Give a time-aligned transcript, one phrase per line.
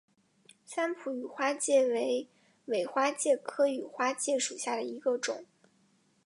[0.65, 2.27] 三浦羽花介为
[2.65, 5.45] 尾花介科羽花介属下的一个种。